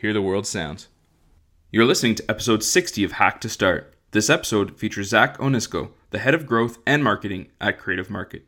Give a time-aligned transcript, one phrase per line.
[0.00, 0.88] Hear the World Sounds.
[1.70, 3.94] You're listening to episode 60 of Hack to Start.
[4.12, 8.46] This episode features Zach Onisko, the head of growth and marketing at Creative Market.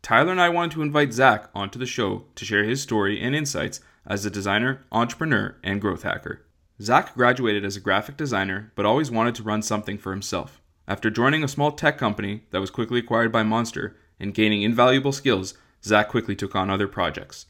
[0.00, 3.36] Tyler and I wanted to invite Zach onto the show to share his story and
[3.36, 6.46] insights as a designer, entrepreneur, and growth hacker.
[6.80, 10.62] Zach graduated as a graphic designer, but always wanted to run something for himself.
[10.88, 15.12] After joining a small tech company that was quickly acquired by Monster and gaining invaluable
[15.12, 15.52] skills,
[15.84, 17.44] Zach quickly took on other projects.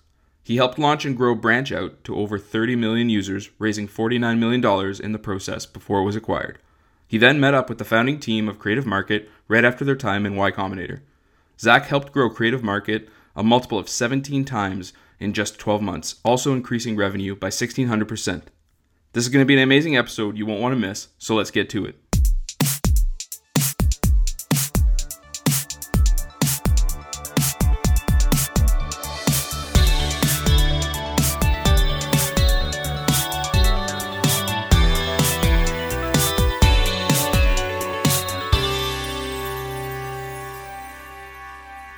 [0.47, 5.03] He helped launch and grow Branch Out to over 30 million users, raising $49 million
[5.03, 6.61] in the process before it was acquired.
[7.09, 10.25] He then met up with the founding team of Creative Market right after their time
[10.25, 11.01] in Y Combinator.
[11.59, 16.53] Zach helped grow Creative Market a multiple of 17 times in just 12 months, also
[16.53, 18.43] increasing revenue by 1600%.
[19.15, 21.51] This is going to be an amazing episode you won't want to miss, so let's
[21.51, 21.97] get to it.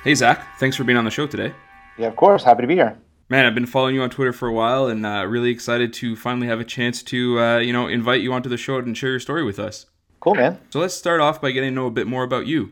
[0.09, 0.57] Hey, Zach.
[0.57, 1.53] Thanks for being on the show today.
[1.95, 2.43] Yeah, of course.
[2.43, 2.97] Happy to be here.
[3.29, 6.15] Man, I've been following you on Twitter for a while, and uh, really excited to
[6.15, 9.11] finally have a chance to, uh, you know, invite you onto the show and share
[9.11, 9.85] your story with us.
[10.19, 10.59] Cool, man.
[10.71, 12.71] So let's start off by getting to know a bit more about you.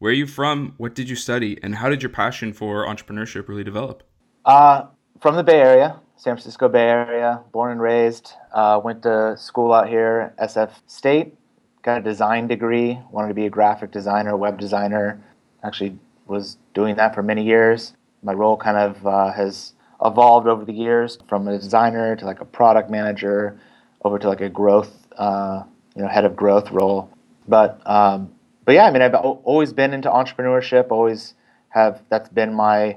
[0.00, 0.74] Where are you from?
[0.76, 1.56] What did you study?
[1.62, 4.02] And how did your passion for entrepreneurship really develop?
[4.44, 4.86] Uh,
[5.20, 8.32] from the Bay Area, San Francisco Bay Area, born and raised.
[8.52, 11.36] Uh, went to school out here, SF State.
[11.82, 12.98] Got a design degree.
[13.12, 15.22] Wanted to be a graphic designer, web designer.
[15.62, 15.96] Actually,
[16.32, 17.92] was doing that for many years.
[18.22, 22.40] My role kind of uh, has evolved over the years from a designer to like
[22.40, 23.58] a product manager
[24.04, 25.62] over to like a growth, uh,
[25.94, 27.08] you know, head of growth role.
[27.46, 28.32] But um,
[28.64, 30.90] but yeah, I mean, I've always been into entrepreneurship.
[30.90, 31.34] Always
[31.68, 32.02] have.
[32.08, 32.96] That's been my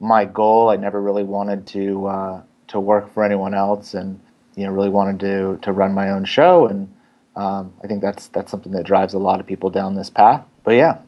[0.00, 0.68] my goal.
[0.70, 4.20] I never really wanted to uh, to work for anyone else, and
[4.56, 6.66] you know, really wanted to to run my own show.
[6.66, 6.92] And
[7.36, 10.44] um, I think that's that's something that drives a lot of people down this path.
[10.64, 10.98] But yeah,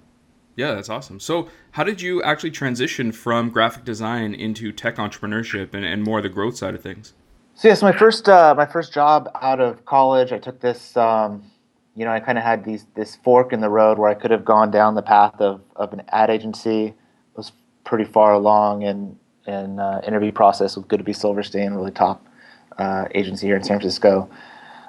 [0.56, 1.20] yeah, that's awesome.
[1.20, 6.20] So, how did you actually transition from graphic design into tech entrepreneurship and, and more
[6.22, 7.15] the growth side of things?
[7.54, 10.97] So, yes, my first uh, my first job out of college, I took this.
[10.97, 11.50] Um,
[11.97, 14.31] you know, I kind of had these this fork in the road where I could
[14.31, 16.94] have gone down the path of, of an ad agency.
[17.37, 17.53] Was
[17.84, 22.26] pretty far along in in uh, interview process with Goodby Silverstein, really top
[22.78, 24.28] uh, agency here in San Francisco.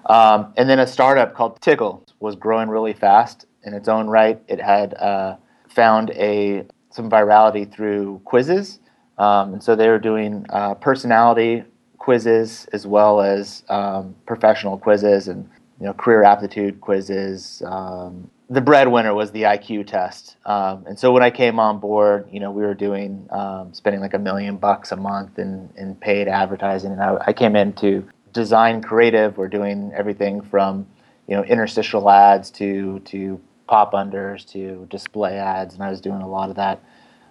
[0.06, 4.42] Um, and then a startup called Tickle was growing really fast in its own right.
[4.48, 5.38] It had uh,
[5.76, 8.80] found a some virality through quizzes,
[9.18, 11.64] um, and so they were doing uh, personality
[11.98, 15.50] quizzes as well as um, professional quizzes and
[15.80, 17.62] you know career aptitude quizzes.
[17.66, 22.30] Um, the breadwinner was the IQ test, um, and so when I came on board,
[22.32, 25.96] you know we were doing um, spending like a million bucks a month in in
[25.96, 29.38] paid advertising, and I, I came in to design creative.
[29.38, 30.88] We're doing everything from
[31.28, 36.22] you know interstitial ads to to pop unders to display ads, and I was doing
[36.22, 36.82] a lot of that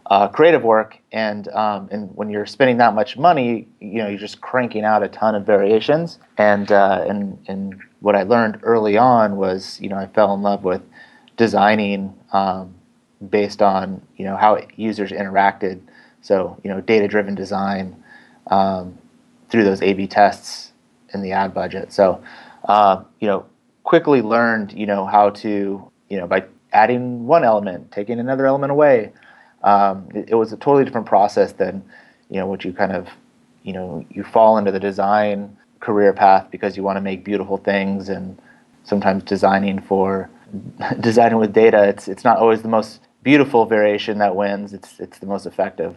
[0.06, 0.99] uh, creative work.
[1.12, 5.03] And um, and when you're spending that much money, you know, you're just cranking out
[5.03, 6.19] a ton of variations.
[6.37, 10.43] And uh, and and what I learned early on was, you know, I fell in
[10.43, 10.83] love with
[11.37, 12.75] designing um,
[13.31, 15.81] based on you know how users interacted.
[16.23, 18.03] So you know, data-driven design
[18.49, 18.99] um,
[19.50, 20.73] through those A/B tests
[21.12, 21.93] in the ad budget.
[21.93, 22.23] So
[22.65, 23.47] uh, you know,
[23.84, 28.70] quickly learned you know how to you know, by adding one element, taking another element
[28.70, 29.12] away.
[29.62, 31.82] Um, it, it, was a totally different process than,
[32.28, 33.09] you know, what you kind of,
[33.62, 37.56] you know, you fall into the design career path because you want to make beautiful
[37.56, 38.38] things and
[38.82, 40.29] sometimes designing for
[41.00, 44.73] designing with data, it's it's not always the most beautiful variation that wins.
[44.73, 45.96] It's it's the most effective.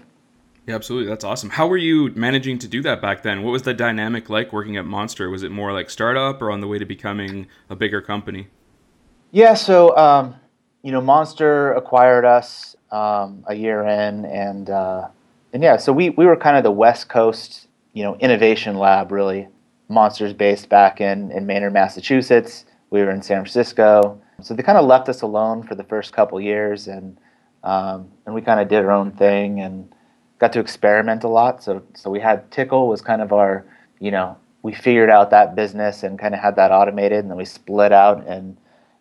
[0.66, 1.08] Yeah, absolutely.
[1.08, 1.52] That's awesome.
[1.52, 3.44] How were you managing to do that back then?
[3.44, 5.30] What was the dynamic like working at Monster?
[5.30, 8.48] Was it more like startup or on the way to becoming a bigger company?
[9.32, 10.36] Yeah, so um,
[10.84, 15.10] you know, Monster acquired us um, a year in, and uh,
[15.52, 19.12] and yeah, so we we were kind of the West Coast, you know, innovation lab
[19.12, 19.48] really.
[19.90, 22.66] Monsters based back in in Maynard, Massachusetts.
[22.90, 26.14] We were in San Francisco, so they kind of left us alone for the first
[26.14, 27.18] couple years, and
[27.64, 29.94] um, and we kind of did our own thing and
[30.40, 31.64] got to experiment a lot.
[31.64, 33.66] So so we had Tickle was kind of our
[34.00, 37.38] you know we figured out that business and kind of had that automated, and then
[37.38, 38.58] we split out and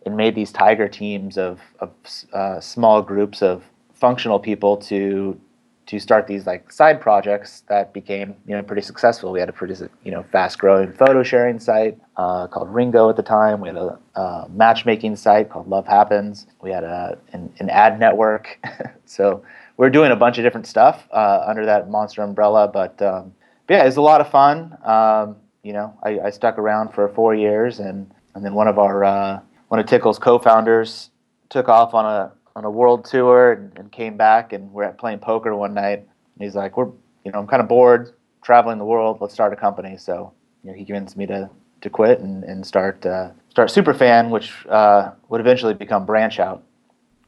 [0.06, 1.90] and made these tiger teams of, of
[2.32, 5.40] uh, small groups of functional people to
[5.86, 9.30] to start these like side projects that became you know pretty successful.
[9.30, 13.16] We had a pretty you know fast growing photo sharing site uh, called Ringo at
[13.16, 13.60] the time.
[13.60, 16.46] We had a, a, matchmaking site called Love Happens.
[16.60, 18.58] We had a an, an ad network.
[19.04, 19.44] so
[19.76, 22.68] we are doing a bunch of different stuff uh, under that monster umbrella.
[22.68, 23.34] But, um,
[23.66, 24.76] but yeah, it was a lot of fun.
[24.84, 28.78] Um, you know, I, I, stuck around for four years, and and then one of
[28.78, 31.10] our uh, one of Tickle's co-founders
[31.48, 34.98] took off on a on a world tour and, and came back, and we're at
[34.98, 35.98] playing poker one night.
[35.98, 36.88] And he's like, "We're,
[37.24, 39.18] you know, I'm kind of bored traveling the world.
[39.20, 40.32] Let's start a company." So,
[40.62, 41.50] you know, he convinced me to
[41.82, 46.62] to quit and and start uh, start Superfan, which uh, would eventually become Branch Out.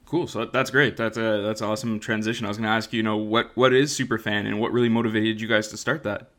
[0.06, 0.26] Cool.
[0.26, 0.96] So that's great.
[0.96, 2.46] That's a that's awesome transition.
[2.46, 4.88] I was going to ask you, you know, what what is Superfan and what really
[4.88, 6.31] motivated you guys to start that?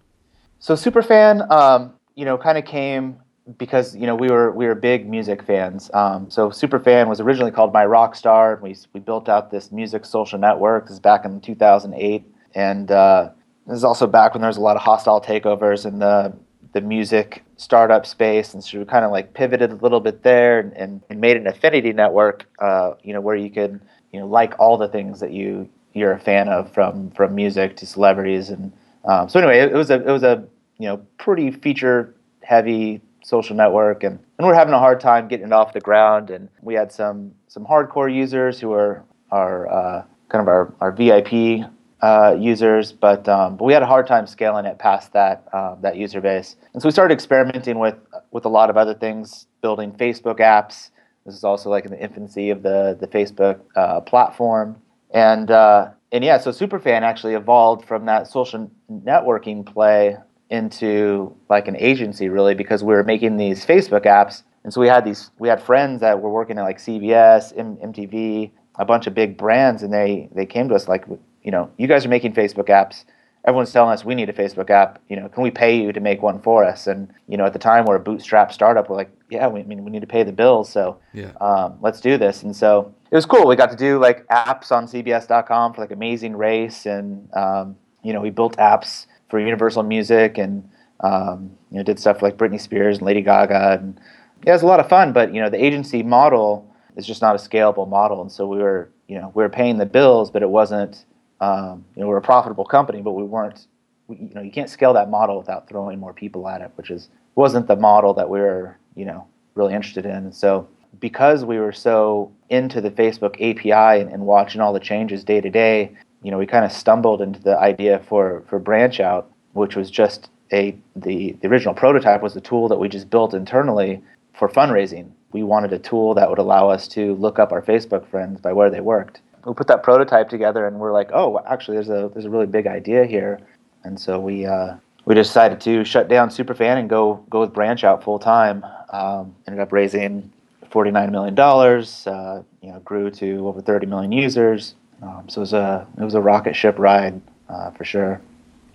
[0.58, 3.20] So Superfan, um, you know, kind of came
[3.58, 5.90] because you know we were we were big music fans.
[5.94, 8.62] Um, so Superfan was originally called My Rockstar.
[8.62, 10.86] We we built out this music social network.
[10.86, 12.26] This is back in 2008,
[12.56, 13.30] and uh,
[13.68, 16.34] this is also back when there was a lot of hostile takeovers in the
[16.74, 20.60] the music startup space, and so we kind of like pivoted a little bit there
[20.60, 22.46] and, and, and made an affinity network.
[22.60, 23.80] Uh, you know where you could
[24.12, 27.76] you know like all the things that you you're a fan of from from music
[27.78, 28.72] to celebrities and
[29.06, 30.44] um, so anyway it, it was a it was a
[30.78, 35.46] you know pretty feature heavy social network, and, and we're having a hard time getting
[35.46, 36.32] it off the ground.
[36.32, 40.92] And we had some some hardcore users who are are uh, kind of our our
[40.92, 41.70] VIP
[42.02, 45.76] uh, users, but um, but we had a hard time scaling it past that uh,
[45.82, 46.56] that user base.
[46.74, 47.96] And so we started experimenting with
[48.32, 50.90] with a lot of other things, building Facebook apps.
[51.26, 54.82] This is also like in the infancy of the the Facebook uh, platform,
[55.12, 60.18] and uh, and yeah, so Superfan actually evolved from that social networking play
[60.50, 64.44] into like an agency really because we were making these Facebook apps.
[64.64, 67.78] And so we had these we had friends that were working at like CBS, M-
[67.78, 71.06] MTV, a bunch of big brands, and they they came to us like,
[71.44, 73.06] you know, you guys are making Facebook apps.
[73.46, 75.02] Everyone's telling us we need a Facebook app.
[75.08, 76.88] You know, can we pay you to make one for us?
[76.88, 78.90] And you know, at the time we're a bootstrap startup.
[78.90, 81.32] We're like, yeah, we I mean we need to pay the bills, so yeah.
[81.40, 82.44] um, let's do this.
[82.44, 83.48] And so it was cool.
[83.48, 88.14] We got to do like apps on CBS.com for like Amazing Race, and um, you
[88.14, 90.68] know, we built apps for Universal Music and
[91.02, 94.00] um, you know did stuff like Britney Spears and Lady Gaga and
[94.46, 95.14] yeah, it was a lot of fun.
[95.14, 98.60] But you know the agency model is just not a scalable model, and so we
[98.60, 101.06] were you know we were paying the bills, but it wasn't
[101.42, 103.68] um, you know we're a profitable company, but we weren't.
[104.08, 106.90] We, you know you can't scale that model without throwing more people at it, which
[106.90, 110.16] is wasn't the model that we were you know really interested in.
[110.16, 110.68] And so
[111.00, 115.40] because we were so into the Facebook API and, and watching all the changes day
[115.42, 119.32] to day, you know, we kind of stumbled into the idea for for branch out,
[119.54, 123.34] which was just a the the original prototype was a tool that we just built
[123.34, 124.02] internally
[124.38, 125.12] for fundraising.
[125.32, 128.52] We wanted a tool that would allow us to look up our Facebook friends by
[128.52, 129.22] where they worked.
[129.46, 132.48] We put that prototype together, and we're like, oh, actually, there's a there's a really
[132.48, 133.40] big idea here,
[133.84, 134.76] and so we uh,
[135.06, 138.66] we decided to shut down Superfan and go go with Branch Out full time.
[138.92, 140.32] Um, ended up raising
[140.70, 142.06] forty nine million dollars.
[142.06, 146.04] Uh, you know, grew to over thirty million users um, so it was a it
[146.04, 148.22] was a rocket ship ride uh, for sure.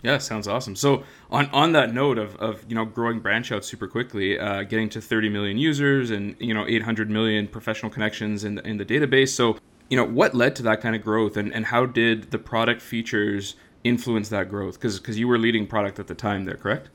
[0.02, 0.76] Yeah, sounds awesome.
[0.76, 4.62] So on on that note of, of you know growing branch out super quickly, uh,
[4.64, 8.76] getting to 30 million users and you know 800 million professional connections in the, in
[8.76, 9.30] the database.
[9.30, 9.56] So
[9.88, 12.82] you know what led to that kind of growth, and, and how did the product
[12.82, 14.74] features influence that growth?
[14.74, 16.90] Because because you were leading product at the time there, correct?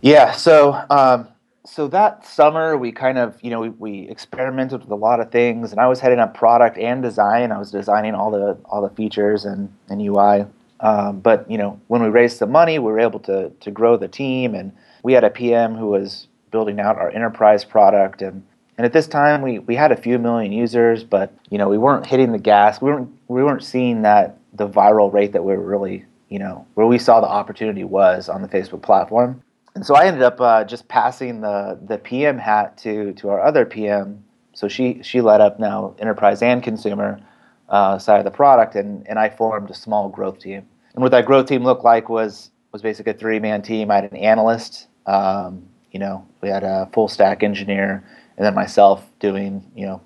[0.00, 0.32] Yeah.
[0.32, 1.28] So um,
[1.66, 5.30] so that summer we kind of you know we, we, experimented with a lot of
[5.30, 7.52] things and i was heading up product and design.
[7.52, 10.46] I was designing all the all the features and, and ui
[10.80, 13.96] um, but you know when we raised some money we were able to to grow
[13.96, 18.42] the team and we had a pm who was building out our enterprise product and
[18.78, 21.78] and at this time we, we had a few million users but you know we
[21.78, 22.80] weren't hitting the gas.
[22.80, 26.66] We weren't we weren't seeing that the viral rate that we were really you know
[26.74, 29.42] where we saw the opportunity was on the facebook platform
[29.76, 33.42] and so I ended up uh, just passing the the PM hat to to our
[33.42, 34.24] other PM.
[34.54, 37.20] So she she led up now enterprise and consumer
[37.68, 40.66] uh, side of the product, and and I formed a small growth team.
[40.94, 43.90] And what that growth team looked like was was basically a three man team.
[43.90, 44.88] I had an analyst.
[45.04, 48.02] Um, you know, we had a full stack engineer,
[48.38, 50.00] and then myself doing you know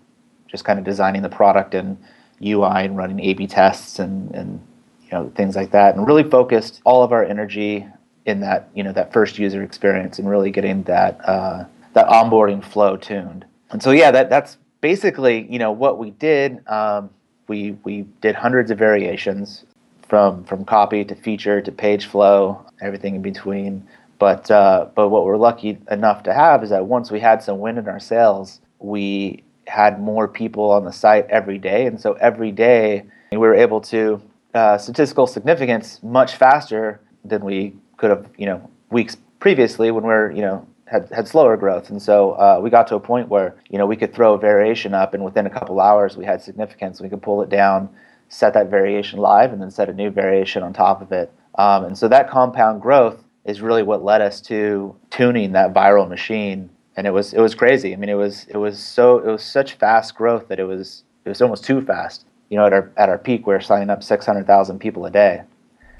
[0.49, 1.97] just kind of designing the product and
[2.45, 4.61] UI and running A/B tests and and
[5.05, 7.87] you know things like that, and really focused all of our energy
[8.31, 12.65] in that you know that first user experience and really getting that uh, that onboarding
[12.65, 13.45] flow tuned.
[13.71, 16.67] And so yeah, that that's basically you know what we did.
[16.69, 17.11] Um,
[17.49, 19.65] we we did hundreds of variations
[20.09, 23.87] from from copy to feature to page flow, everything in between.
[24.19, 27.59] But uh, but what we're lucky enough to have is that once we had some
[27.59, 32.15] wind in our sails, we had more people on the site every day, and so
[32.15, 34.21] every day we were able to
[34.55, 40.33] uh, statistical significance much faster than we could have, you know, weeks previously when we're,
[40.33, 41.91] you know, had, had slower growth.
[41.91, 44.39] And so uh, we got to a point where, you know, we could throw a
[44.39, 47.01] variation up and within a couple hours we had significance.
[47.01, 47.91] We could pull it down,
[48.31, 51.31] set that variation live, and then set a new variation on top of it.
[51.57, 56.09] Um, and so that compound growth is really what led us to tuning that viral
[56.09, 56.71] machine.
[56.97, 57.93] And it was it was crazy.
[57.93, 61.05] I mean, it was it was so it was such fast growth that it was
[61.25, 62.25] it was almost too fast.
[62.49, 65.07] You know, at our at our peak, we were signing up six hundred thousand people
[65.07, 65.43] a day.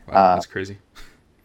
[0.09, 0.79] Wow, that's uh, crazy.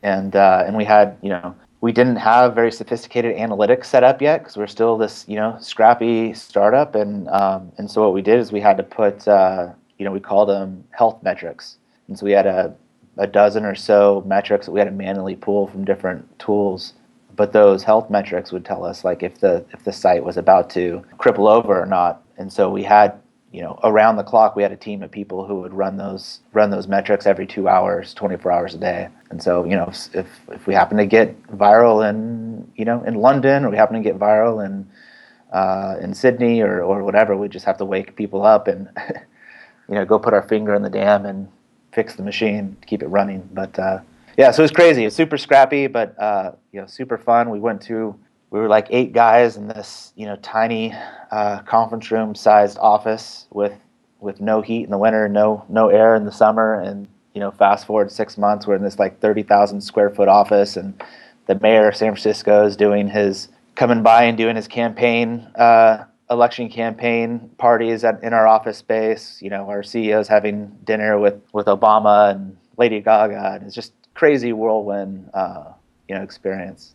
[0.06, 4.22] And uh, and we had you know we didn't have very sophisticated analytics set up
[4.22, 6.94] yet because we're still this you know scrappy startup.
[6.94, 10.12] And um, and so what we did is we had to put uh, you know
[10.12, 11.78] we called them health metrics.
[12.08, 12.76] And so we had a,
[13.18, 16.94] a dozen or so metrics that we had to manually pull from different tools.
[17.36, 20.70] But those health metrics would tell us like if the if the site was about
[20.72, 22.22] to cripple over or not.
[22.38, 23.20] And so we had
[23.56, 26.42] you know around the clock we had a team of people who would run those
[26.52, 29.08] run those metrics every two hours 24 hours a day.
[29.30, 33.16] And so you know if if we happen to get viral in you know in
[33.16, 34.86] london or we happen to get viral in
[35.54, 38.90] uh, in sydney or, or whatever we just have to wake people up and
[39.88, 41.48] you know go put our finger in the dam and
[41.94, 43.48] fix the machine to keep it running.
[43.54, 44.00] But uh,
[44.38, 45.06] yeah so it was crazy.
[45.06, 47.50] It's super scrappy but uh, you know super fun.
[47.50, 50.94] We went to we were like eight guys in this you know tiny
[51.32, 53.74] uh, conference room sized office with
[54.20, 57.52] with no heat in the winter, no no air in the summer, and you know
[57.52, 61.02] fast forward six months, we're in this like thirty thousand square foot office, and
[61.48, 65.48] the mayor of San Francisco is doing his coming by and doing his campaign.
[65.56, 69.40] Uh, election campaign parties at, in our office space.
[69.42, 73.94] You know, our CEO's having dinner with, with Obama and Lady Gaga, and it's just
[74.14, 75.72] crazy whirlwind, uh,
[76.08, 76.95] you know, experience.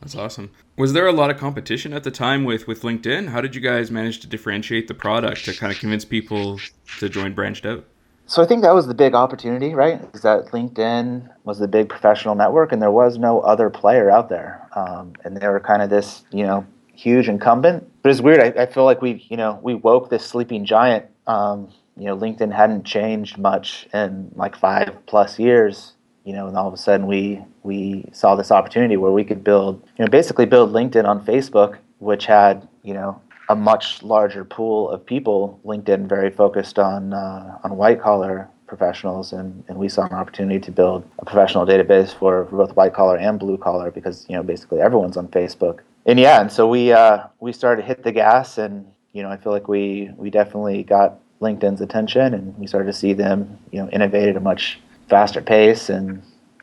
[0.00, 0.50] That's awesome.
[0.76, 3.28] Was there a lot of competition at the time with with LinkedIn?
[3.28, 6.60] How did you guys manage to differentiate the product to kind of convince people
[6.98, 7.84] to join Branch Out?
[8.26, 10.06] So I think that was the big opportunity, right?
[10.12, 14.28] Is that LinkedIn was the big professional network, and there was no other player out
[14.28, 17.90] there, um, and they were kind of this, you know, huge incumbent.
[18.02, 18.40] But it's weird.
[18.40, 21.06] I, I feel like we, you know, we woke this sleeping giant.
[21.26, 25.94] Um, you know, LinkedIn hadn't changed much in like five plus years,
[26.28, 29.42] you know, and all of a sudden we we saw this opportunity where we could
[29.42, 33.18] build, you know, basically build LinkedIn on Facebook, which had, you know,
[33.48, 35.58] a much larger pool of people.
[35.64, 40.60] LinkedIn very focused on uh, on white collar professionals, and, and we saw an opportunity
[40.60, 44.42] to build a professional database for, both white collar and blue collar because you know
[44.42, 45.78] basically everyone's on Facebook.
[46.04, 49.30] And yeah, and so we uh, we started to hit the gas, and you know
[49.30, 53.58] I feel like we we definitely got LinkedIn's attention, and we started to see them
[53.70, 54.78] you know innovate at a much
[55.08, 56.22] faster pace and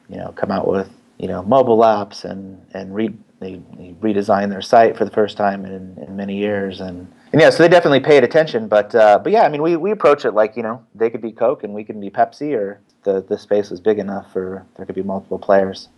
[0.10, 4.50] you know come out with you know mobile apps and and re, they, they redesign
[4.50, 7.70] their site for the first time in, in many years and, and yeah so they
[7.70, 10.64] definitely paid attention but uh, but yeah I mean we, we approach it like you
[10.64, 13.80] know they could be Coke and we can be Pepsi or the the space was
[13.80, 15.90] big enough for there could be multiple players.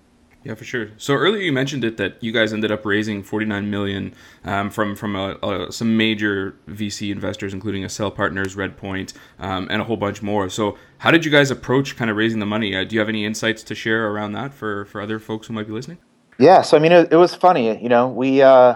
[0.47, 0.91] Yeah, for sure.
[0.95, 4.13] So earlier you mentioned it that you guys ended up raising 49 million
[4.45, 9.81] um, from from a, a, some major VC investors, including Accel Partners, Redpoint, um, and
[9.81, 10.49] a whole bunch more.
[10.49, 12.73] So how did you guys approach kind of raising the money?
[12.73, 15.53] Uh, do you have any insights to share around that for for other folks who
[15.53, 15.97] might be listening?
[16.39, 17.77] Yeah, so I mean, it, it was funny.
[17.83, 18.75] You know, we uh,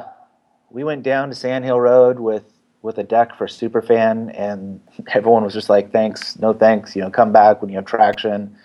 [0.72, 2.44] we went down to Sand Hill Road with
[2.82, 4.82] with a deck for Superfan, and
[5.14, 8.58] everyone was just like, "Thanks, no thanks." You know, come back when you have traction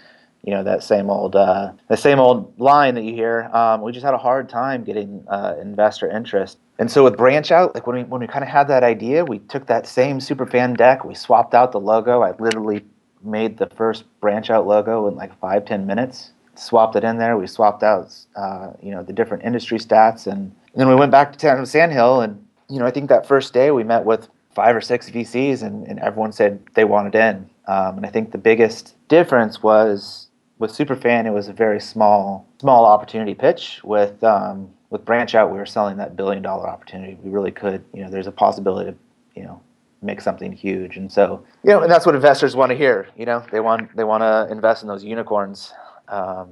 [0.44, 3.44] you know that same old uh, the same old line that you hear.
[3.52, 6.58] Um, we just had a hard time getting uh, investor interest.
[6.78, 9.24] And so with branch out, like when we when we kind of had that idea,
[9.24, 12.22] we took that same superfan deck, we swapped out the logo.
[12.22, 12.84] I literally
[13.22, 16.32] made the first branch out logo in like five ten minutes.
[16.54, 17.36] Swapped it in there.
[17.36, 21.12] We swapped out uh, you know the different industry stats, and, and then we went
[21.12, 24.28] back to town Sandhill, and you know I think that first day we met with
[24.56, 27.48] five or six VCs, and, and everyone said they wanted in.
[27.66, 30.25] Um, and I think the biggest difference was
[30.58, 33.80] with Superfan, it was a very small small opportunity pitch.
[33.84, 37.18] With um, with Branch Out, we were selling that billion dollar opportunity.
[37.22, 38.96] We really could, you know, there's a possibility to,
[39.34, 39.60] you know,
[40.02, 40.96] make something huge.
[40.96, 43.08] And so, you know, and that's what investors want to hear.
[43.16, 45.72] You know, they want they want to invest in those unicorns.
[46.08, 46.50] Um,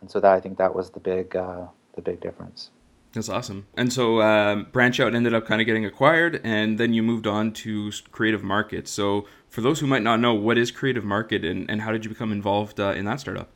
[0.00, 2.70] and so that I think that was the big uh, the big difference.
[3.14, 3.66] That's awesome.
[3.76, 7.26] And so um, Branch Out ended up kind of getting acquired, and then you moved
[7.26, 8.86] on to Creative Market.
[8.86, 12.04] So for those who might not know, what is Creative Market, and, and how did
[12.04, 13.48] you become involved uh, in that startup?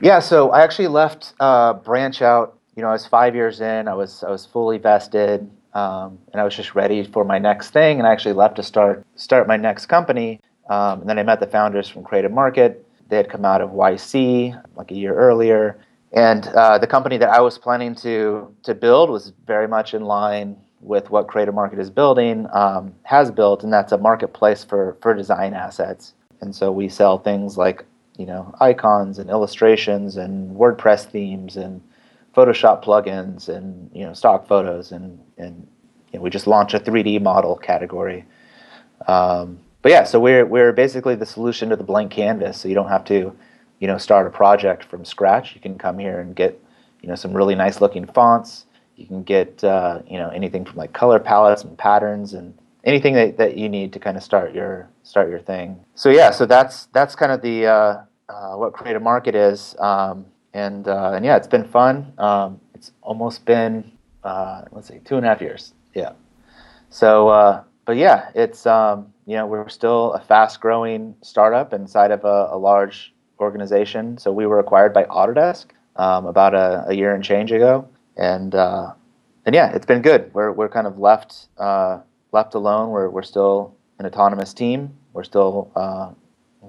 [0.00, 2.58] Yeah, so I actually left uh, Branch Out.
[2.74, 3.86] You know, I was five years in.
[3.86, 7.70] I was I was fully vested, um, and I was just ready for my next
[7.70, 7.98] thing.
[7.98, 10.40] And I actually left to start start my next company.
[10.68, 12.86] Um, and then I met the founders from Creative Market.
[13.08, 15.78] They had come out of YC like a year earlier
[16.12, 20.04] and uh, the company that I was planning to to build was very much in
[20.04, 24.96] line with what Creative Market is building, um, has built, and that's a marketplace for
[25.00, 26.14] for design assets.
[26.40, 27.84] And so we sell things like
[28.18, 31.80] you know icons and illustrations and WordPress themes and
[32.34, 35.66] Photoshop plugins and you know stock photos and and
[36.12, 38.24] you know, we just launched a 3D model category.
[39.06, 42.58] Um, but yeah, so we're we're basically the solution to the blank canvas.
[42.58, 43.34] So you don't have to,
[43.80, 45.54] you know, start a project from scratch.
[45.54, 46.62] You can come here and get,
[47.02, 48.66] you know, some really nice looking fonts.
[48.96, 53.14] You can get, uh, you know, anything from like color palettes and patterns and anything
[53.14, 55.80] that, that you need to kind of start your start your thing.
[55.94, 59.74] So yeah, so that's that's kind of the uh, uh, what creative market is.
[59.78, 62.12] Um, and uh, and yeah, it's been fun.
[62.18, 63.90] Um, it's almost been
[64.24, 65.72] uh, let's see, two and a half years.
[65.94, 66.12] Yeah.
[66.90, 72.24] So, uh, but yeah, it's um, you know we're still a fast-growing startup inside of
[72.24, 74.18] a, a, large organization.
[74.18, 75.66] So we were acquired by Autodesk
[75.96, 78.92] um, about a, a, year and change ago, and uh,
[79.46, 80.32] and yeah, it's been good.
[80.34, 82.00] We're we're kind of left uh,
[82.32, 82.90] left alone.
[82.90, 84.94] We're we're still an autonomous team.
[85.12, 86.12] We're still uh,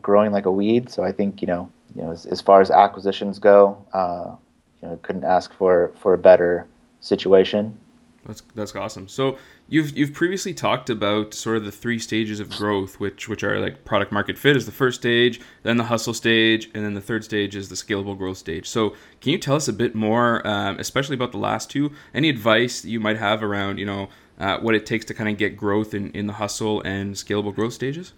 [0.02, 0.90] growing like a weed.
[0.90, 4.36] So I think you know you know as, as far as acquisitions go, uh,
[4.82, 6.68] you know couldn't ask for for a better
[7.00, 7.78] situation.
[8.26, 9.08] That's that's awesome.
[9.08, 9.38] So
[9.72, 13.60] you've you've previously talked about sort of the three stages of growth, which which are
[13.60, 17.02] like product market fit is the first stage, then the hustle stage, and then the
[17.02, 18.70] third stage is the scalable growth stage.
[18.70, 21.92] So can you tell us a bit more, um, especially about the last two?
[22.14, 25.30] Any advice that you might have around you know uh, what it takes to kind
[25.30, 28.14] of get growth in in the hustle and scalable growth stages?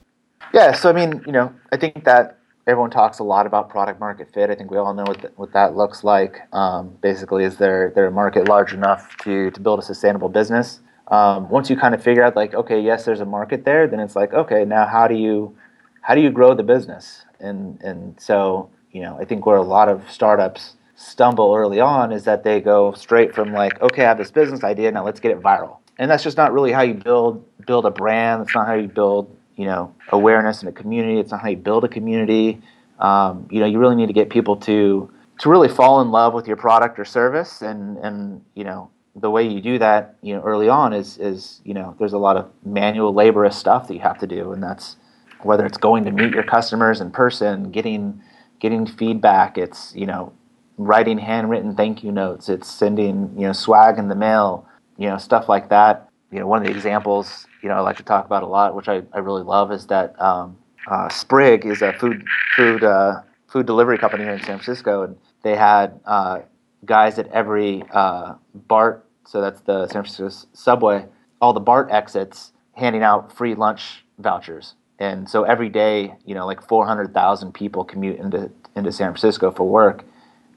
[0.53, 0.73] Yeah.
[0.73, 4.33] So I mean, you know, I think that everyone talks a lot about product market
[4.33, 4.49] fit.
[4.49, 6.41] I think we all know what, the, what that looks like.
[6.53, 10.79] Um, basically, is there there a market large enough to to build a sustainable business?
[11.07, 13.99] Um, once you kind of figure out like, okay, yes, there's a market there, then
[13.99, 15.55] it's like, okay, now how do you
[16.01, 17.23] how do you grow the business?
[17.39, 22.11] And and so you know, I think where a lot of startups stumble early on
[22.11, 25.19] is that they go straight from like, okay, I have this business idea, now let's
[25.19, 25.77] get it viral.
[25.97, 28.41] And that's just not really how you build build a brand.
[28.41, 31.19] That's not how you build you know awareness in a community.
[31.19, 32.61] It's not how you build a community.
[32.99, 36.33] Um, you know, you really need to get people to to really fall in love
[36.33, 40.35] with your product or service, and and you know the way you do that, you
[40.35, 43.93] know, early on is is you know there's a lot of manual laborious stuff that
[43.93, 44.97] you have to do, and that's
[45.41, 48.21] whether it's going to meet your customers in person, getting
[48.59, 49.57] getting feedback.
[49.57, 50.33] It's you know
[50.77, 52.49] writing handwritten thank you notes.
[52.49, 54.67] It's sending you know swag in the mail.
[54.97, 56.09] You know stuff like that.
[56.31, 58.75] You know one of the examples you know I like to talk about a lot,
[58.75, 60.57] which I, I really love, is that um,
[60.89, 65.17] uh, Sprig is a food food uh, food delivery company here in San Francisco, and
[65.43, 66.39] they had uh,
[66.85, 71.05] guys at every uh, BART, so that's the San Francisco subway,
[71.41, 74.75] all the BART exits, handing out free lunch vouchers.
[74.99, 79.67] And so every day, you know, like 400,000 people commute into into San Francisco for
[79.67, 80.03] work,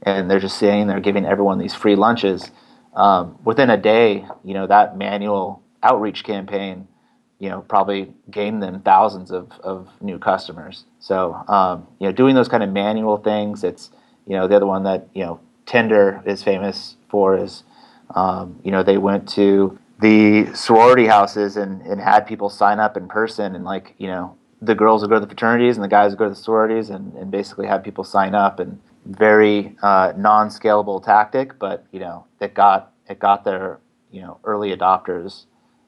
[0.02, 2.50] and they're just sitting there giving everyone these free lunches.
[2.94, 6.88] Um, within a day, you know, that manual outreach campaign
[7.38, 10.84] you know, probably gained them thousands of, of new customers.
[11.00, 13.90] So, um, you know, doing those kind of manual things, it's,
[14.26, 17.62] you know, the other one that, you know, Tinder is famous for is,
[18.14, 22.96] um, you know, they went to the sorority houses and, and had people sign up
[22.96, 25.88] in person and like, you know, the girls would go to the fraternities and the
[25.88, 29.76] guys would go to the sororities and, and basically have people sign up and very
[29.82, 33.78] uh, non-scalable tactic, but, you know, it got, it got their,
[34.10, 35.44] you know, early adopters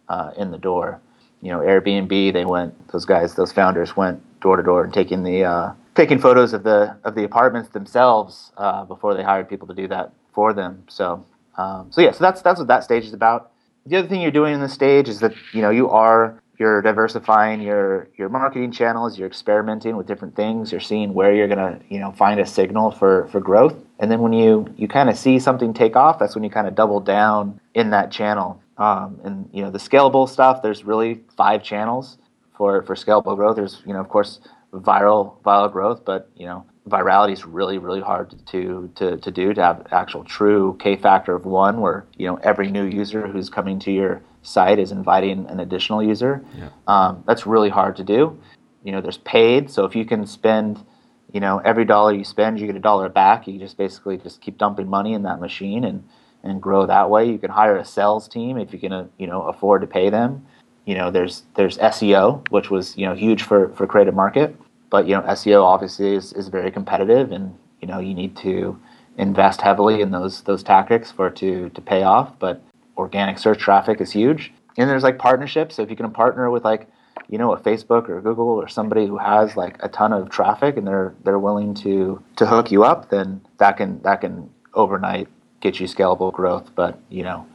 [0.08, 1.00] uh, in the door
[1.40, 2.32] you know Airbnb.
[2.32, 6.18] They went those guys, those founders went door to door and taking the uh, taking
[6.18, 10.12] photos of the of the apartments themselves uh, before they hired people to do that
[10.32, 10.84] for them.
[10.88, 11.24] So
[11.58, 13.52] um, so yeah, so that's that's what that stage is about.
[13.86, 16.80] The other thing you're doing in this stage is that you know you are you're
[16.82, 21.78] diversifying your your marketing channels you're experimenting with different things you're seeing where you're to
[21.88, 25.16] you know find a signal for for growth and then when you you kind of
[25.16, 29.20] see something take off that's when you kind of double down in that channel um,
[29.24, 30.62] and you know the scalable stuff.
[30.62, 32.16] There's really five channels
[32.56, 33.56] for for scalable growth.
[33.56, 34.40] There's you know of course
[34.72, 39.54] viral viral growth, but you know virality is really really hard to to to do
[39.54, 43.48] to have actual true K factor of one, where you know every new user who's
[43.48, 46.44] coming to your site is inviting an additional user.
[46.56, 46.68] Yeah.
[46.86, 48.38] Um, that's really hard to do.
[48.84, 50.84] You know, there's paid, so if you can spend,
[51.32, 53.46] you know, every dollar you spend, you get a dollar back.
[53.46, 56.08] You just basically just keep dumping money in that machine, and
[56.42, 57.28] and grow that way.
[57.30, 60.10] You can hire a sales team if you can, uh, you know, afford to pay
[60.10, 60.46] them.
[60.84, 64.56] You know, there's there's SEO, which was you know huge for for creative market,
[64.90, 68.78] but you know SEO obviously is, is very competitive, and you know you need to
[69.16, 72.38] invest heavily in those those tactics for it to to pay off.
[72.38, 72.62] But
[72.96, 75.76] organic search traffic is huge, and there's like partnerships.
[75.76, 76.88] So if you can partner with like
[77.28, 80.76] you know a Facebook or Google or somebody who has like a ton of traffic
[80.76, 85.28] and they're they're willing to to hook you up, then that can that can overnight
[85.60, 87.46] get you scalable growth, but you know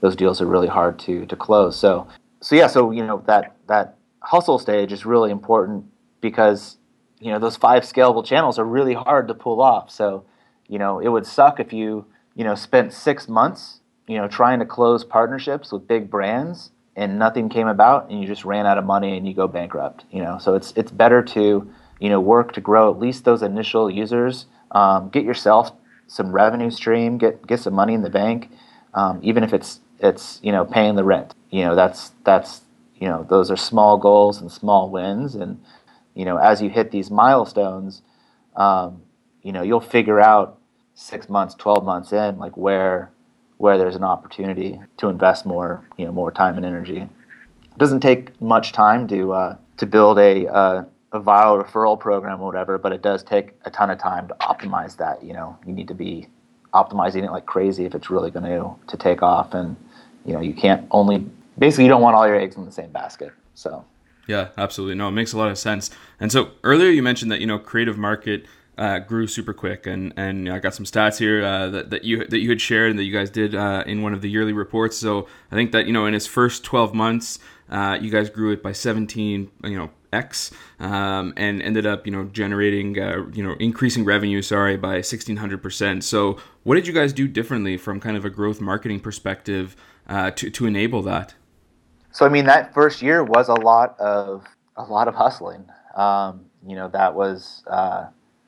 [0.00, 1.78] those deals are really hard to to close.
[1.78, 2.06] So
[2.40, 5.84] so yeah, so you know that that hustle stage is really important
[6.24, 6.78] because
[7.20, 9.90] you know those five scalable channels are really hard to pull off.
[9.90, 10.24] So
[10.66, 14.58] you know it would suck if you you know spent six months you know trying
[14.58, 18.78] to close partnerships with big brands and nothing came about and you just ran out
[18.78, 22.20] of money and you go bankrupt you know so it's it's better to you know
[22.20, 25.72] work to grow at least those initial users um, get yourself
[26.06, 28.50] some revenue stream get get some money in the bank
[28.94, 32.62] um, even if it's it's you know paying the rent you know that's that's
[32.96, 35.60] you know those are small goals and small wins and
[36.14, 38.02] you know as you hit these milestones
[38.56, 39.02] um,
[39.42, 40.58] you know you'll figure out
[40.94, 43.12] six months 12 months in like where
[43.58, 46.98] where there's an opportunity to invest more, you know, more time and energy.
[46.98, 52.40] It doesn't take much time to uh, to build a uh, a viral referral program
[52.40, 55.22] or whatever, but it does take a ton of time to optimize that.
[55.22, 56.28] You know, you need to be
[56.72, 59.76] optimizing it like crazy if it's really going to to take off, and
[60.24, 61.26] you know, you can't only
[61.58, 63.32] basically you don't want all your eggs in the same basket.
[63.54, 63.84] So.
[64.26, 64.94] Yeah, absolutely.
[64.94, 65.90] No, it makes a lot of sense.
[66.18, 70.12] And so earlier you mentioned that you know creative market uh, grew super quick, and
[70.16, 72.98] and I got some stats here uh, that, that you that you had shared and
[72.98, 74.96] that you guys did uh, in one of the yearly reports.
[74.96, 77.38] So I think that you know in its first 12 months,
[77.70, 82.12] uh, you guys grew it by 17, you know, x, um, and ended up you
[82.12, 84.42] know generating uh, you know increasing revenue.
[84.42, 86.02] Sorry, by 1600 percent.
[86.02, 89.76] So what did you guys do differently from kind of a growth marketing perspective
[90.08, 91.34] uh, to to enable that?
[92.14, 94.44] So I mean that first year was a lot of
[94.76, 95.66] a lot of hustling.
[95.94, 97.62] Um, you know that was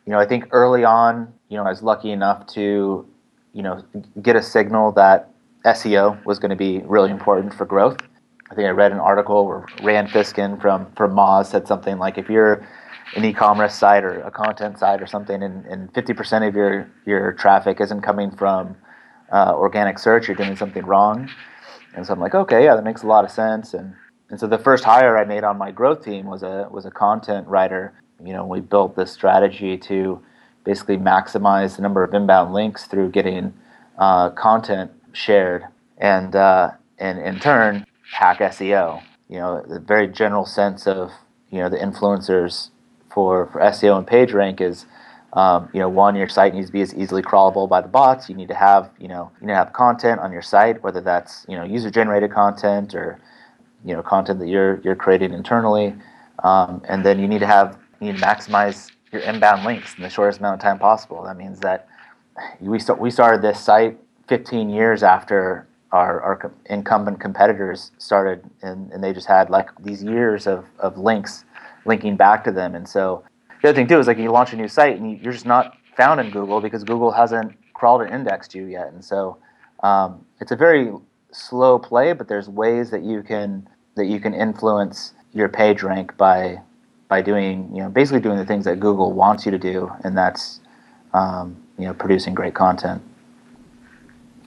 [0.07, 3.07] you know, I think early on, you know, I was lucky enough to,
[3.53, 3.83] you know,
[4.23, 5.31] get a signal that
[5.65, 7.99] SEO was going to be really important for growth.
[8.51, 12.17] I think I read an article where Rand Fishkin from from Moz said something like,
[12.17, 12.65] if you're
[13.17, 17.33] an e-commerce site or a content site or something, and, and 50% of your your
[17.33, 18.77] traffic isn't coming from
[19.33, 21.29] uh, organic search, you're doing something wrong.
[21.97, 23.75] And so I'm like, okay, yeah, that makes a lot of sense.
[23.75, 23.95] And
[24.29, 26.91] and so the first hire I made on my growth team was a was a
[26.91, 30.23] content writer you know, we built this strategy to
[30.65, 33.55] basically maximize the number of inbound links through getting
[33.99, 35.65] uh, content shared,
[35.99, 39.03] and uh, and in turn hack SEO.
[39.29, 41.13] You know, the very general sense of
[41.51, 42.71] you know the influencers
[43.13, 44.87] for for SEO and PageRank is.
[45.33, 48.29] Um, you know, one, your site needs to be as easily crawlable by the bots.
[48.29, 51.01] You need to have, you know, you need to have content on your site, whether
[51.01, 53.21] that's, you know, user-generated content or,
[53.85, 55.95] you know, content that you're you're creating internally.
[56.43, 60.03] Um, and then you need to have you need to maximize your inbound links in
[60.03, 61.23] the shortest amount of time possible.
[61.23, 61.89] That means that
[62.61, 68.91] we start, we started this site 15 years after our, our incumbent competitors started, and,
[68.93, 71.45] and they just had like these years of, of links
[71.85, 72.75] linking back to them.
[72.75, 73.25] And so
[73.63, 75.77] the other thing too is like you launch a new site and you're just not
[75.97, 78.89] found in Google because Google hasn't crawled and indexed you yet.
[78.93, 79.39] And so
[79.83, 80.93] um, it's a very
[81.33, 86.17] slow play, but there's ways that you can that you can influence your page rank
[86.17, 86.61] by
[87.09, 90.17] by doing you know basically doing the things that Google wants you to do, and
[90.17, 90.61] that's
[91.15, 93.03] um, you know producing great content.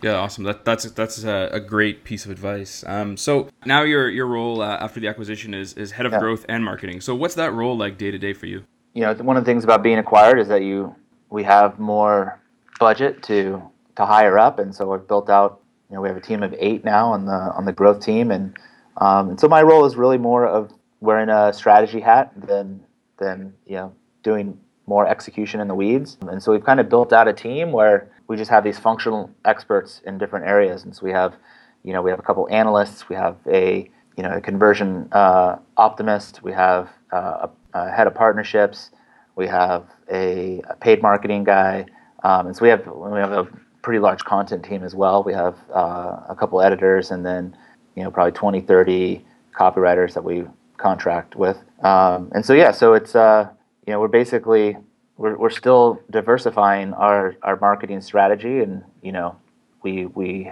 [0.01, 0.45] Yeah, awesome.
[0.45, 2.85] That, that's that's a, a, great piece of advice.
[2.87, 6.19] Um, so now your your role uh, after the acquisition is is head of yeah.
[6.19, 7.01] growth and marketing.
[7.01, 8.63] So what's that role like day to day for you?
[8.99, 10.93] You know, one of the things about being acquired is that you
[11.29, 12.41] we have more
[12.81, 13.63] budget to
[13.95, 15.61] to hire up, and so we've built out.
[15.89, 18.29] You know, we have a team of eight now on the on the growth team,
[18.29, 18.57] and
[18.97, 22.81] um, and so my role is really more of wearing a strategy hat than
[23.19, 26.17] than you know doing more execution in the weeds.
[26.27, 29.29] And so we've kind of built out a team where we just have these functional
[29.45, 30.83] experts in different areas.
[30.83, 31.37] And so we have,
[31.83, 35.55] you know, we have a couple analysts, we have a you know a conversion uh,
[35.77, 38.91] optimist, we have uh, a, a, head of partnerships,
[39.35, 41.85] we have a, a paid marketing guy,
[42.23, 43.47] um, and so we have we have a
[43.81, 45.23] pretty large content team as well.
[45.23, 47.55] We have uh, a couple editors, and then
[47.95, 50.43] you know probably 20, 30 copywriters that we
[50.77, 51.57] contract with.
[51.83, 53.49] Um, and so yeah, so it's uh,
[53.85, 54.77] you know we're basically
[55.17, 59.35] we're, we're still diversifying our, our marketing strategy, and you know
[59.83, 60.49] we we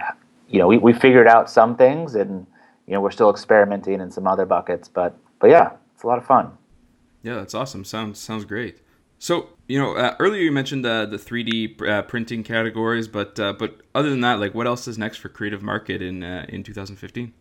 [0.48, 2.46] you know we, we figured out some things, and
[2.86, 6.18] you know we're still experimenting in some other buckets, but but yeah, it's a lot
[6.18, 6.52] of fun.
[7.22, 7.84] Yeah, that's awesome.
[7.84, 8.80] Sounds sounds great.
[9.18, 13.52] So you know, uh, earlier you mentioned uh, the 3D uh, printing categories, but uh,
[13.52, 16.62] but other than that, like what else is next for Creative Market in uh, in
[16.62, 17.32] 2015?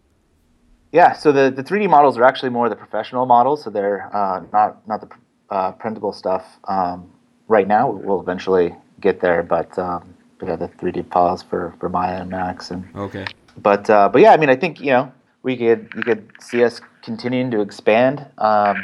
[0.93, 4.43] Yeah, so the, the 3D models are actually more the professional models, so they're uh,
[4.51, 5.09] not not the
[5.49, 7.11] uh, printable stuff um,
[7.47, 7.91] right now.
[7.91, 12.29] We'll eventually get there, but um, we have the 3D files for, for Maya and
[12.29, 12.71] Max.
[12.71, 13.25] And, okay.
[13.57, 15.11] But uh, but yeah, I mean, I think you know
[15.43, 18.25] we could you could see us continuing to expand.
[18.37, 18.83] Um,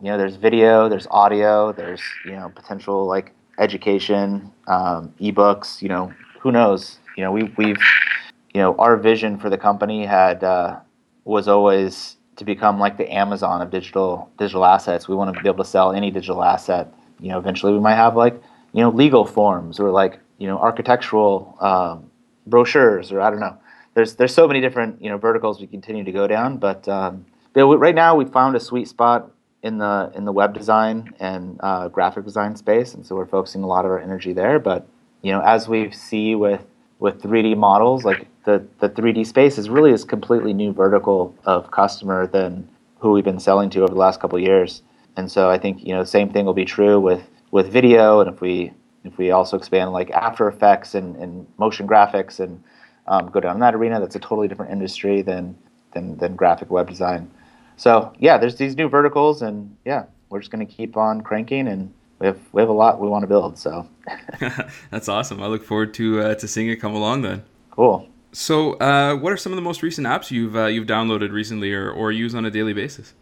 [0.00, 5.82] you know, there's video, there's audio, there's you know potential like education, um, ebooks.
[5.82, 6.98] You know, who knows?
[7.16, 7.80] You know, we we've
[8.54, 10.80] you know our vision for the company had uh,
[11.24, 15.06] was always to become like the Amazon of digital digital assets.
[15.06, 16.92] We want to be able to sell any digital asset.
[17.20, 18.40] You know, eventually we might have like
[18.72, 22.10] you know legal forms or like you know architectural um,
[22.46, 23.58] brochures or I don't know.
[23.92, 27.26] There's there's so many different you know verticals we continue to go down, but um,
[27.54, 29.30] right now we found a sweet spot
[29.62, 33.62] in the in the web design and uh, graphic design space, and so we're focusing
[33.62, 34.58] a lot of our energy there.
[34.58, 34.86] But
[35.22, 36.64] you know, as we see with
[36.98, 41.70] with 3D models, like the the 3D space is really is completely new vertical of
[41.70, 42.68] customer than
[42.98, 44.82] who we've been selling to over the last couple years.
[45.16, 48.20] And so I think you know the same thing will be true with with video,
[48.20, 48.72] and if we
[49.04, 52.62] if we also expand like After Effects and, and motion graphics and
[53.06, 55.56] um, go down that arena, that's a totally different industry than
[55.92, 57.30] than than graphic web design.
[57.80, 61.66] So yeah, there's these new verticals, and yeah, we're just going to keep on cranking,
[61.66, 63.56] and we have we have a lot we want to build.
[63.58, 63.88] So
[64.90, 65.42] that's awesome.
[65.42, 67.42] I look forward to uh, to seeing it come along then.
[67.70, 68.06] Cool.
[68.32, 71.72] So, uh, what are some of the most recent apps you've uh, you've downloaded recently
[71.72, 73.14] or, or use on a daily basis?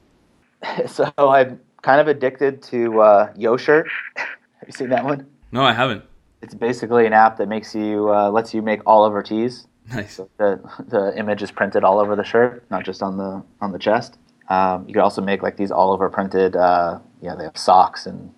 [0.88, 3.86] so I'm kind of addicted to uh, YoShirt.
[4.16, 5.24] have you seen that one?
[5.52, 6.02] No, I haven't.
[6.42, 9.68] It's basically an app that makes you uh, lets you make all over tees.
[9.94, 10.16] Nice.
[10.16, 13.70] So the the image is printed all over the shirt, not just on the on
[13.70, 14.18] the chest.
[14.48, 18.06] Um, you could also make like these all over printed, uh, yeah, they have socks
[18.06, 18.32] and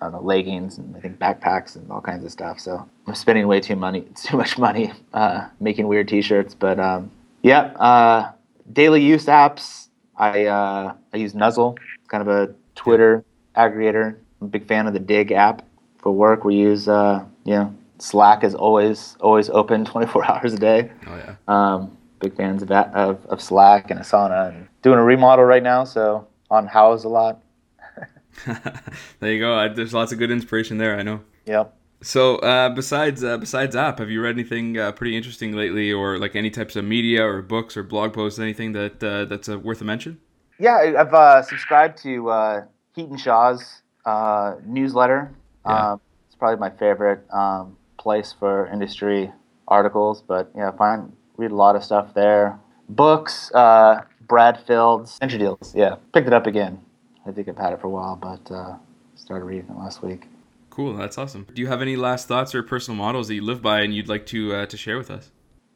[0.00, 2.60] I don't know, leggings and I think backpacks and all kinds of stuff.
[2.60, 6.54] So I'm spending way too money, too much money uh, making weird T-shirts.
[6.54, 7.10] But um,
[7.42, 8.32] yeah, uh,
[8.72, 9.88] daily use apps.
[10.16, 11.76] I uh, I use Nuzzle,
[12.08, 13.24] kind of a Twitter
[13.56, 14.16] aggregator.
[14.40, 15.62] I'm a big fan of the Dig app
[15.98, 16.44] for work.
[16.44, 20.90] We use uh, you know Slack is always always open 24 hours a day.
[21.06, 21.34] Oh yeah.
[21.48, 25.84] Um, big fans of, of, of Slack and Asana and doing a remodel right now,
[25.84, 27.42] so on Houzz a lot.
[29.20, 29.54] there you go.
[29.54, 30.98] I, there's lots of good inspiration there.
[30.98, 31.20] I know.
[31.46, 31.76] Yep.
[32.02, 36.18] So uh, besides uh, besides app, have you read anything uh, pretty interesting lately, or
[36.18, 39.58] like any types of media or books or blog posts, anything that uh, that's uh,
[39.58, 40.18] worth a mention?
[40.58, 43.82] Yeah, I've uh, subscribed to Hiten Shah's
[44.66, 45.32] newsletter.
[45.64, 45.92] Yeah.
[45.92, 49.32] Um, it's probably my favorite um, place for industry
[49.66, 52.58] articles, but yeah, find read a lot of stuff there.
[52.88, 55.74] Books, Brad Feld's Deals.
[55.74, 56.80] Yeah, picked it up again.
[57.26, 58.76] I think I've had it for a while, but uh,
[59.14, 60.26] started reading it last week.
[60.70, 61.46] Cool, that's awesome.
[61.54, 64.08] Do you have any last thoughts or personal models that you live by and you'd
[64.08, 65.30] like to uh, to share with us?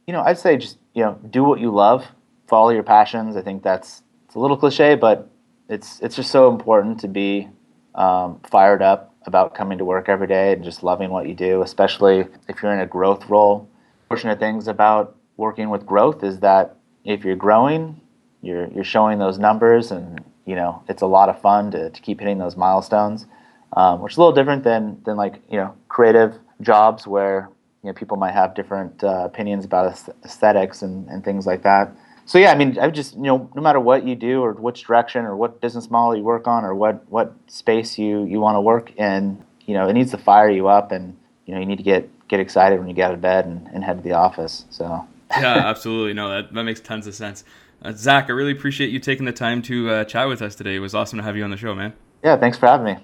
[0.07, 2.07] You know, I'd say just you know do what you love,
[2.47, 3.37] follow your passions.
[3.37, 5.31] I think that's it's a little cliche, but
[5.69, 7.49] it's it's just so important to be
[7.95, 11.63] um, fired up about coming to work every day and just loving what you do,
[11.63, 13.69] especially if you're in a growth role.
[14.09, 17.99] Fortunate things about working with growth is that if you're growing,
[18.43, 22.01] you're you're showing those numbers and you know it's a lot of fun to, to
[22.03, 23.27] keep hitting those milestones
[23.73, 27.51] um, which is a little different than than like you know creative jobs where
[27.83, 29.93] you know people might have different uh, opinions about
[30.25, 31.91] aesthetics and, and things like that.
[32.27, 34.85] So yeah i mean i just you know no matter what you do or which
[34.85, 38.57] direction or what business model you work on or what what space you you want
[38.57, 41.65] to work in you know it needs to fire you up and you know you
[41.65, 44.03] need to get get excited when you get out of bed and, and head to
[44.03, 44.67] the office.
[44.71, 47.45] So yeah absolutely no that, that makes tons of sense
[47.83, 50.77] uh, Zach, I really appreciate you taking the time to uh, chat with us today.
[50.77, 51.93] It was awesome to have you on the show, man.
[52.25, 52.97] Yeah, thanks for having me.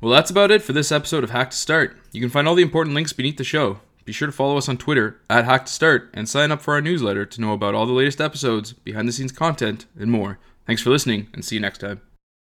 [0.00, 1.96] Well, that's about it for this episode of Hack to Start.
[2.12, 3.80] You can find all the important links beneath the show.
[4.04, 6.74] Be sure to follow us on Twitter at Hack to Start and sign up for
[6.74, 10.38] our newsletter to know about all the latest episodes, behind the scenes content, and more.
[10.66, 12.02] Thanks for listening, and see you next time.